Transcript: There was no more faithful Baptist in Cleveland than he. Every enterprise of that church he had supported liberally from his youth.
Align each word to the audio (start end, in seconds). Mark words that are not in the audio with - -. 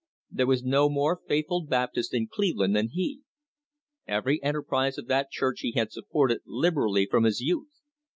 There 0.31 0.47
was 0.47 0.63
no 0.63 0.89
more 0.89 1.21
faithful 1.27 1.61
Baptist 1.63 2.11
in 2.11 2.25
Cleveland 2.25 2.75
than 2.75 2.89
he. 2.89 3.21
Every 4.07 4.41
enterprise 4.41 4.97
of 4.97 5.05
that 5.09 5.29
church 5.29 5.59
he 5.59 5.73
had 5.73 5.91
supported 5.91 6.41
liberally 6.43 7.05
from 7.05 7.23
his 7.23 7.39
youth. 7.39 7.81